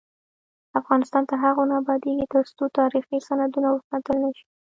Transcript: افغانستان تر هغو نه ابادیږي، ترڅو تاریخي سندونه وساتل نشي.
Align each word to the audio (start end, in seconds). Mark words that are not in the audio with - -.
افغانستان 0.79 1.23
تر 1.29 1.37
هغو 1.45 1.63
نه 1.69 1.75
ابادیږي، 1.81 2.25
ترڅو 2.33 2.63
تاریخي 2.79 3.17
سندونه 3.27 3.67
وساتل 3.71 4.15
نشي. 4.23 4.45